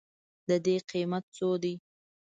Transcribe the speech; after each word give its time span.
د 0.47 0.49
دې 0.65 0.75
قیمت 0.91 1.23
څو 1.37 1.49
دی؟ 1.63 1.75